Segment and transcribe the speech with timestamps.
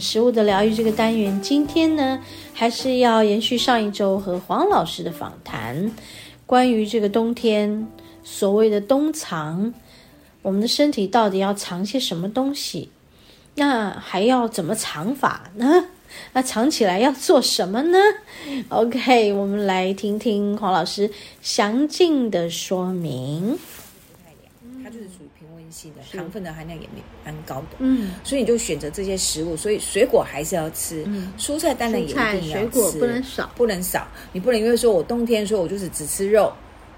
[0.00, 2.20] 食物的疗愈这个单元，今天呢，
[2.52, 5.90] 还是要延续上一周和黄老师的访谈，
[6.46, 7.86] 关于这个冬天
[8.22, 9.72] 所谓的冬藏，
[10.42, 12.90] 我们的身体到底要藏些什么东西？
[13.54, 15.86] 那还要怎么藏法呢？
[16.32, 17.98] 那藏起来要做什么呢
[18.68, 21.10] ？OK，我们来听听黄老师
[21.42, 23.58] 详尽的说明。
[26.12, 26.88] 糖分的含量也
[27.24, 27.76] 蛮高的。
[27.78, 29.56] 嗯，所以你就选择这些食物。
[29.56, 34.06] 所以水果还是要吃，嗯、蔬菜当然也一定要吃，水果不能少，不能少。
[34.32, 36.52] 你不能因为说我冬天说我就是只吃肉，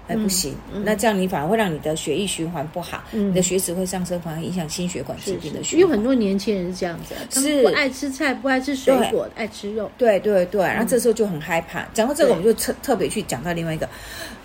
[0.07, 0.55] 哎、嗯，不行。
[0.73, 5.81] 嗯、那这样你反而会让你的血液循环不好，嗯、你的血脂会上升，反而影响心血管疾病的循环。
[5.81, 9.91] 有很多年轻人是这样子，他们不爱吃菜，不爱吃水果，爱吃肉。
[9.97, 11.85] 对对对，然后这时候就很害怕。
[11.93, 13.87] 讲到这个，我们就特特别去讲到另外一个。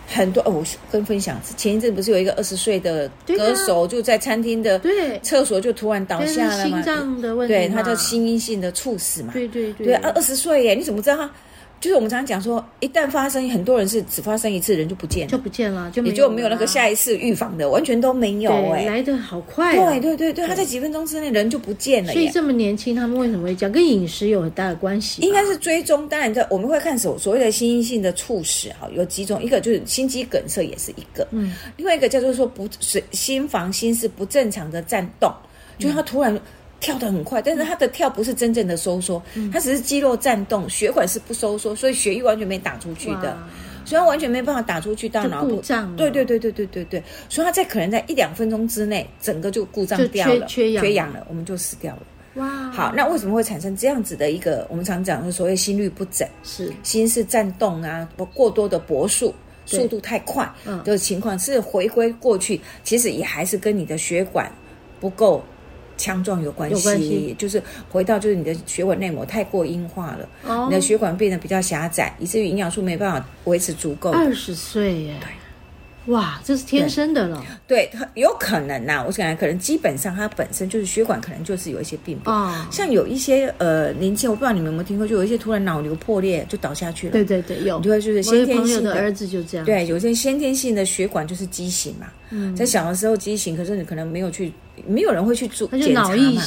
[0.07, 4.81] 很多哦，我跟分享，前一阵不是有一个二十岁的歌手就在餐厅的
[5.23, 6.77] 厕所就突然倒下了嘛？
[6.77, 9.33] 心脏的问题，对，他叫心因性的猝死嘛？
[9.33, 11.31] 对对对，对二二十岁耶，你怎么知道他？
[11.85, 22.11] 就是我们常常讲说，一旦发生，很多人是只发生一次，人就不见了，就不见了，就也就没有那个下一次预防的，完全都没有哎，来的好快，啊，对对对对，他在几分钟之内人就不见了。
[22.15, 23.71] 所以这么年轻，他们为什么会这样？
[23.71, 25.21] 跟饮食有很大的关系？
[25.21, 35.31] 应该是追踪，当然在我们会看所所谓的心因性的猝死哈，有几种，一个就是心肌梗塞也是一个，嗯，另外一个叫做说不是心房心室不正常的颤动，
[35.79, 36.41] 就是他突然。
[36.85, 43.35] 跳得很快，但是他的跳不是真正的收缩，嗯、它只是肌肉颤动，血管是不收缩，所以血液完全没打出去的，
[43.87, 45.63] 所以他完全没办法打出去到脑部。
[45.97, 52.03] 对对对对对对对，所以他在可能在一两分钟之内，整个就故障掉了，缺缺氧了，我们就死掉了。
[52.35, 56.71] 哇，好，那为什么会产生这样子的一个我们常讲的所谓心律不整，是。
[56.83, 59.35] 心室颤动啊，过多的搏速，
[59.65, 60.85] 速度太快嗯。
[60.85, 64.53] 的情况，是回归过去，其实也还是跟你的血管
[65.01, 65.43] 不够。
[65.97, 74.11] 强壮有关系，关系就是回到就是你的血管内膜太过硬化了，哦、你的血管变得比较狭窄，以至于营养素没办法维持足够。
[74.11, 77.43] 二十岁耶，对，哇，这是天生的了。
[77.67, 87.13] 对，对有可能呐、啊，我想可能基本上它本身就是血管可能就是有一些病变，哦、像有一些呃年轻，我不知道你们有没有听过，就有一些突然脑瘤破裂就倒下去了。
[87.13, 89.65] 对对对，有，就会就是先天性的，的儿子就这样。
[89.65, 94.53] 对，有些先天性的血管就是畸形嘛，嗯、在小的时候畸形，可是你可能没有去。
[94.89, 96.43] 没有人会去做检查嘛？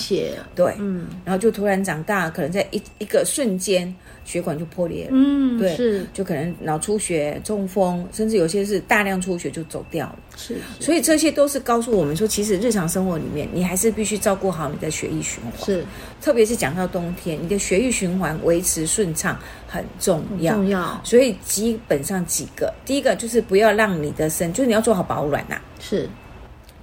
[0.53, 10.86] 对，嗯，然后就突然长大，可能在一一个瞬间，血管就破裂了，嗯，对，是，就可能脑出血、中风，甚至有些是大量出血就走掉了，是，是。
[10.86, 15.86] 所以这些都是告诉我们说，其实日常生活里面，你还是必须照顾好你的血液循环，是，
[16.22, 21.00] 特别是讲到冬天，你的血液循环维持顺畅很重要，重要。
[21.06, 26.09] 所以基本上几个，第一个就是不要让你的身，就是你要做好保暖呐，是。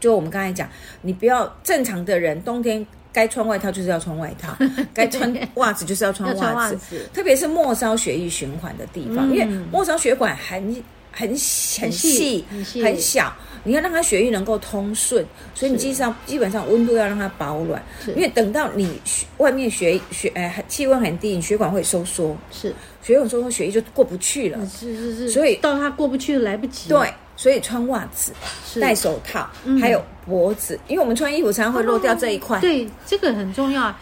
[0.01, 0.69] 就我们刚才讲，
[1.01, 4.55] 你不要正常的人，冬天该穿外套就是要穿外套，
[4.93, 7.09] 该穿袜子就是要穿袜子。
[7.15, 12.45] 特别是末梢血液循环的地方，嗯、因为末梢血管很很很细
[12.83, 15.25] 很，小，你要让它血液能够通顺，
[15.55, 17.83] 所以你基本上基本上温度要让它保暖。
[18.09, 19.01] 因为等到你
[19.39, 24.59] 外面血血呃气温很低，你血管会收缩，是血管收缩，血液就过不去了。
[24.67, 26.91] 是是是，所以到它过不去来不及。
[26.91, 27.09] 对。
[27.45, 28.33] 所以穿袜子、
[28.81, 29.47] 戴手套，
[29.79, 32.59] 还有脖子，因为我们穿衣服常常会漏掉这一块。
[32.59, 34.01] 对，这个很重要啊。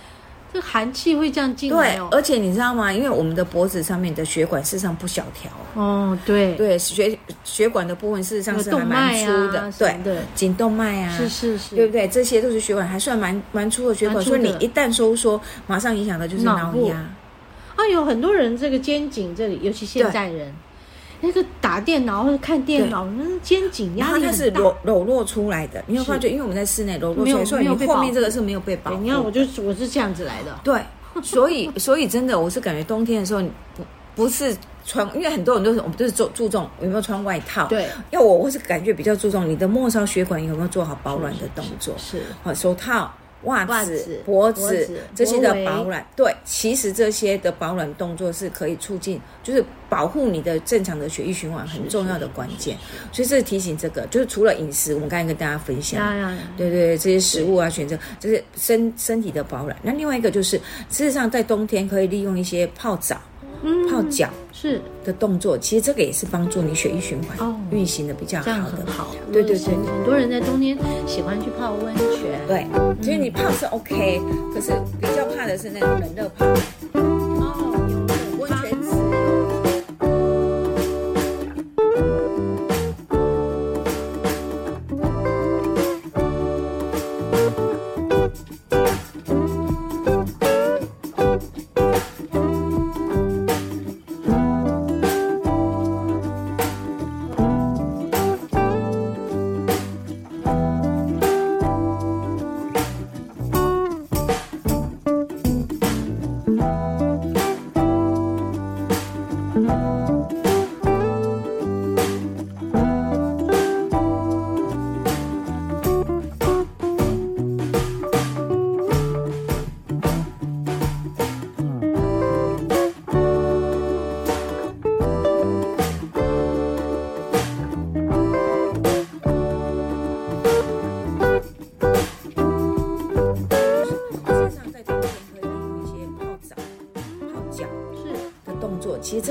[0.52, 1.96] 这寒气会这样进来。
[1.96, 2.92] 对，而且你知道吗？
[2.92, 5.50] 因为我们的脖子上面的血管事实上不小条。
[5.74, 9.72] 哦，对对，血血管的部分事实上是还蛮粗的。
[9.76, 12.06] 对对，颈动脉啊，是是是，对不对？
[12.06, 16.94] 这些都是血管还算蛮蛮粗的血管，所以你一旦收缩，马上影响的就是脑压。
[17.74, 20.54] 啊，有很多人这个肩颈这里，尤其现在人。
[21.22, 24.26] 那个打电脑或者看电脑，那肩颈压力。
[24.26, 26.28] 它是裸裸露出来的，你有发觉？
[26.28, 28.98] 因为我们在室内裸露出来，所以你后面这个是没有被保护。
[28.98, 30.58] 你看，我就我是这样子来的。
[30.64, 30.82] 对，
[31.22, 33.40] 所以所以真的，我是感觉冬天的时候，
[33.76, 33.84] 不
[34.16, 34.54] 不是
[34.84, 37.66] 穿，因为很多人都是我们都是注注重有没有穿外套。
[37.68, 41.94] 对，要我我是感觉比较注重你的末梢血管有没有做好保暖的动作。
[41.98, 43.12] 是，好手套。
[43.44, 52.76] 袜子、脖子这些的保暖，对，其实这些的保暖动作是可以促进，就是保护你的正常的血液循环很重要的关键。
[53.12, 56.00] 所以这是提醒这个，就是除了饮食，我们刚才跟大家分享，
[56.56, 59.76] 对对对，这些食物啊，选择就是身身体的保暖。
[59.82, 60.56] 那另外一个就是，
[60.88, 63.20] 事实上在冬天可以利用一些泡澡。
[63.88, 68.84] 泡脚是的动作，其实这个也是帮助你血液循环运行的比较好的。
[68.86, 70.76] 好，对对对，很多人在冬天
[71.06, 72.40] 喜欢去泡温泉。
[72.46, 72.66] 对，
[73.00, 74.20] 其实你泡是 OK，
[74.54, 76.46] 可是比较怕的是那种冷热泡。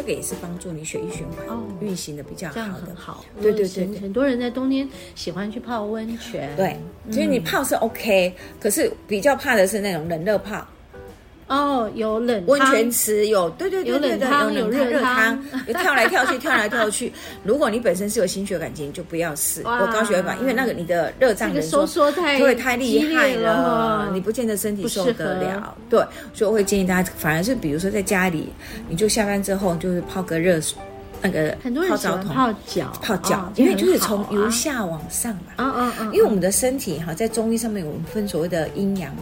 [0.01, 2.95] 这个也是帮助你血液循环运行的比较好的。
[3.39, 6.49] 对对对，很多人在冬天喜欢去泡温泉。
[6.57, 6.75] 对，
[7.11, 10.65] 所以你泡是 OK，可是比较怕的是那种冷热泡。
[11.51, 15.37] 哦，有冷温泉池，有对对对对对，有冷汤、热汤，
[15.67, 17.11] 有跳来跳去， 跳来跳去。
[17.43, 19.61] 如果你本身是有心血管疾病，就不要试。
[19.65, 25.75] 我高血管，因为那个你的热胀冷缩太会太厉害了，你不见得身体受得了。
[25.89, 25.99] 对，
[26.33, 28.47] 所以我会建议大家，反而是比如说在家里，
[28.87, 30.77] 你就下班之后就是泡个热水，
[31.21, 31.53] 那个
[31.89, 32.33] 泡澡桶。
[32.33, 32.93] 泡脚。
[33.01, 35.51] 泡脚，因为就是从由下往上嘛。
[35.57, 39.13] 嗯嗯嗯，因为我们的身体哈，在中医上面我们分所谓的阴阳。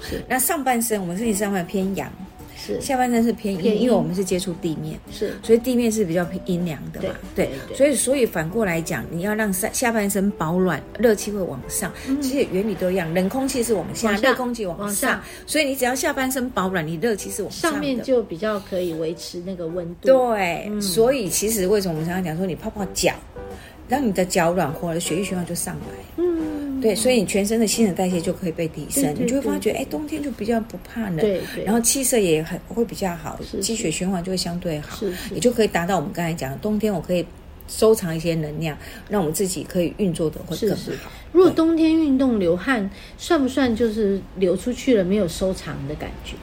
[0.00, 2.10] 是，那上半身我们身体上半偏阳，
[2.56, 2.80] 是。
[2.80, 23.12] 下半身是偏阴，因为我们是接触地面，是，所以地面是比较偏阴凉的嘛，对，所以所以反过来讲，你要让上下半身保暖，热气会往上，其实原理都一样，冷空气是往下，热空气往上，所以你只要下半身保暖，你热气是往上，上面就比较可以维持那个温度，对，所以其实为什么我们常常讲说，你泡泡脚，
[23.88, 26.29] 让你的脚暖和了，血液循环就上来，嗯。
[26.80, 34.98] 对，所以你全身的新陈代谢就可以被提升，你就会发觉，哎，冬天就比较不怕冷，然后气色也很会比较好，气血循环就会相对好，
[35.32, 37.24] 也就可以达到我们刚才讲的，冬天我可以
[37.68, 38.76] 收藏一些能量，
[39.08, 41.10] 让我们自己可以运作的会更好。
[41.32, 46.34] 如果冬天运动流汗，算不算就是流出去了没有收藏的感觉？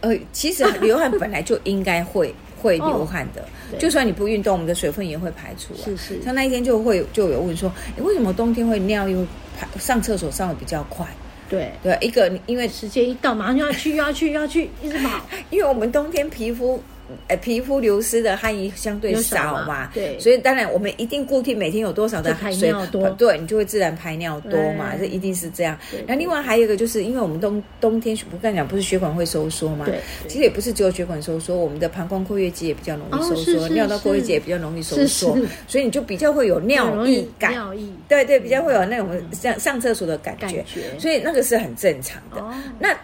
[0.00, 2.34] 呃，其实流汗本来就应该会。
[2.64, 3.46] 会流汗的，
[3.78, 5.84] 就算你不运动，我们的水分也会排出来。
[5.84, 9.18] 是是，像那一天就会就有问说，你为什么冬天会尿又
[9.56, 11.06] 排上厕所上的比较快？
[11.48, 15.20] 对对，一个因为时间一到，马上就要去，要去，要去，一直跑。
[15.50, 16.82] 因为我们冬天皮肤。
[17.28, 22.72] 呃，皮肤流失的汗液相对少嘛，对，所以当然我们一定固定每天有多少的汗水，
[23.18, 25.78] 对，你就会自然排尿多嘛，这一定是这样。
[26.06, 35.36] 那另外还有一个就是，因为我们冬冬天不刚才讲不是血管会收缩嘛，对，其实也不是只有血管收缩，我们的膀胱括约肌也比较容易收缩，尿道括约肌也比较容易收缩，
[35.68, 40.64] 所以你就比较会有尿意感，尿意，对对，比较会有那种像上厕所的感觉，
[40.98, 42.42] 所以那个是很正常的。
[42.78, 42.96] 那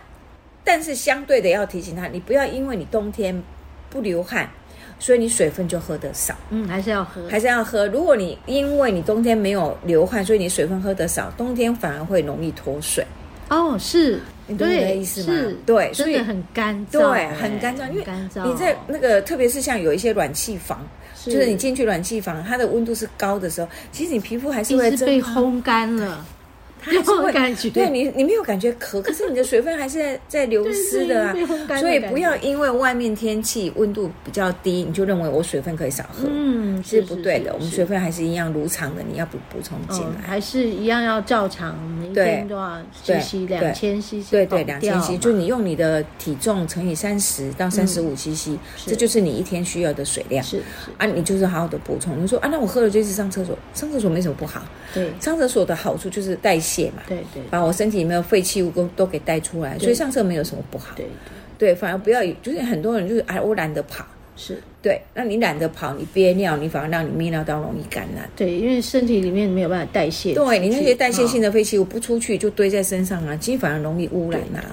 [0.65, 3.43] 但是相对的要提醒他，你不要因为你冬天。
[3.91, 4.49] 不流汗，
[4.99, 6.35] 所以你水分就喝得少。
[6.51, 7.87] 嗯，还是要喝，还是要喝。
[7.89, 13.05] 如果你因为你冬天没有流汗，所以你水分喝得少，冬天反而会容易脱水。
[13.49, 15.53] 哦，是，你懂我的意思吗？
[15.67, 18.05] 对，所以很干燥，对，很干燥，因为
[18.45, 20.87] 你在那个，特别是像有一些暖气房，
[21.25, 26.25] 就是你进去暖气房，它的温度是高的时候，其实你皮肤还是会被烘干了。
[26.83, 31.35] 它还是会感觉，对你，你没有感觉渴， 可是你的水分还是在在流失的啊。
[31.79, 37.53] 所以不要因为外面天气温度比较低，你就认为我水分可以少喝，嗯，是不对的。
[37.55, 48.57] 我们水分还是一样如常的，你要补补充进来，还是一样要照常，每天都要 CC 两千 CC，对对，两千 CC，就你用你的体重乘以三十到三十五 CC，
[48.87, 50.43] 这就是你一天需要的水量。
[50.45, 50.63] 是
[50.97, 52.23] 啊，你就是好好的补充。
[52.23, 54.63] 你说啊，那我喝了就是上厕所，上厕所没什么不好。
[54.95, 56.70] 对，上厕所的好处就是代谢。
[57.09, 60.95] 对对，把我身体里面的废弃物都都给带出来，所以上厕没有什么不好。
[60.97, 61.07] 对
[61.59, 64.05] 对，反而不要，就是很多人就是哎，我懒得跑，
[64.37, 65.01] 是对。
[65.13, 68.29] 那你懒得跑，你憋尿，你反而让你泌尿道容易感染。
[68.35, 70.33] 对，因为身体里面没有办法代谢。
[70.33, 74.65] 对，你那些代谢性的废弃物不出去，就堆在身上啊，其实反而容易污染啊。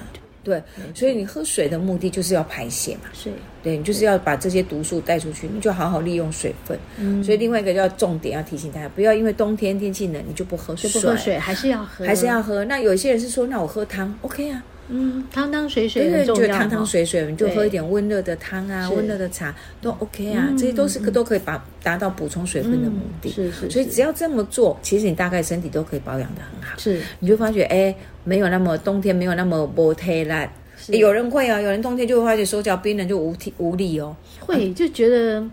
[0.56, 0.62] 对，
[0.94, 3.02] 所以你喝水的目的就是要排泄嘛。
[3.12, 3.30] 是，
[3.62, 6.78] 对，你就是要把这些毒素带出去，你就好好利用水分。
[6.96, 10.88] 嗯，所以另外一个叫重点要提醒大家，不要因为冬天天气冷，你就不喝水。
[10.90, 12.64] 不喝水还是要喝，还是要喝。
[12.64, 14.62] 那有些人是说，那我喝汤，OK 啊。
[14.88, 23.30] 嗯，汤汤水水很重要，汤汤水水，你就喝一点温热的汤啊，温热的茶都 OK 啊，这些都是都可以把达到补充水分的目的。
[23.30, 26.78] 是是，所以只要这么做，其实你大概身体都可以保养的很好。
[26.78, 30.48] 是，你就发觉哎，没有那么冬天没有那么不太冷。
[30.88, 35.44] 有人会啊，有人冬天就会发觉手脚冰冷就无体无力哦，会就觉得。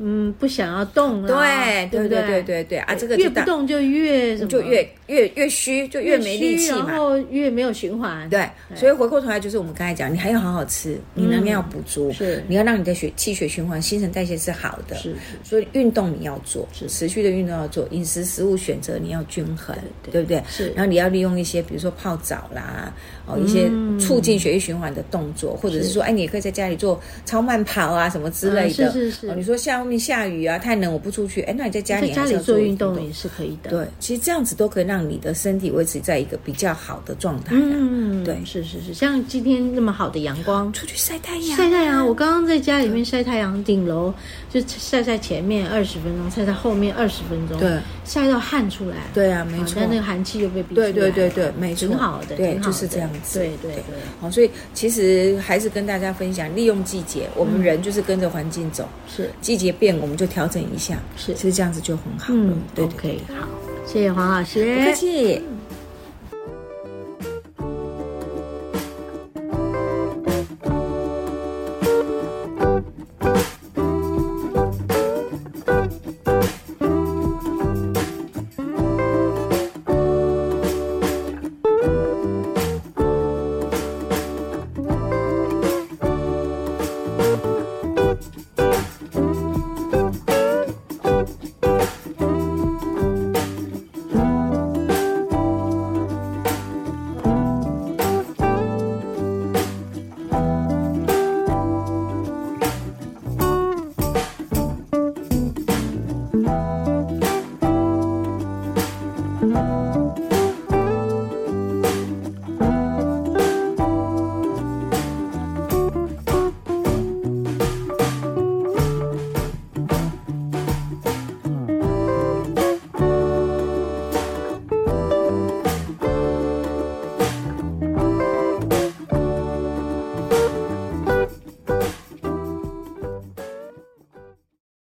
[0.00, 1.28] 嗯，不想要动了。
[1.28, 2.96] 对对对对对对啊！
[2.96, 8.28] 这个越不动就越就越越越虚，就越没力气嘛，然后越没有循环。
[8.30, 14.96] 对，所以回过头来就是我们刚才讲，你还要好好吃，你能量要补足，是你要让你的血气血循环、新陈代谢是好的。
[14.96, 19.76] 是，所以运动你要做，是持续的运动要做，饮食食物选择你要均衡，
[20.10, 20.42] 对不对？
[20.48, 20.70] 是。
[20.70, 22.92] 然后你要利用一些，比如说泡澡啦，
[23.26, 23.70] 哦，一些
[24.00, 28.90] 促进血液循环的动作，或者是说，哎，你也可以在家里做超慢跑啊，什么之类的。
[28.90, 29.34] 是是是。
[29.36, 29.74] 你说下。
[29.74, 31.42] 外面下雨啊，太冷，我不出去。
[31.42, 33.70] 哎，那你在家里在家里做运动也是可以的。
[33.70, 37.54] 对，其实这样子都可以让你的身体维持在一个比较好的状态。
[37.54, 38.92] 嗯，对，是是是。
[38.92, 41.56] 像今天那么好的阳光，出去晒太阳。
[41.56, 44.12] 晒太阳，我刚刚在家里面晒太阳，顶楼
[44.50, 47.58] 就晒晒前面二十分钟，晒在后面二十分钟。
[47.58, 48.96] 对，晒到汗出来。
[49.14, 49.74] 对啊，没错。
[49.76, 50.92] 但那个寒气又被逼出来。
[50.92, 51.88] 对对对对，没错。
[51.88, 53.38] 挺好的，对，就是这样子。
[53.38, 53.82] 对对对。
[54.20, 58.88] 好，所以其实还是跟大家分享，利用季节，我们人就是跟着环境走。
[59.06, 62.26] 是，季节变，我们就调整一下，是，其实这样子就很好。
[62.28, 63.48] 嗯，对，OK，好，
[63.86, 65.42] 谢谢黄老师，不客气。